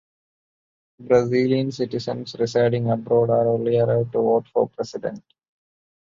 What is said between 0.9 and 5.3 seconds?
Brazilian citizens residing abroad are only allowed to vote for president.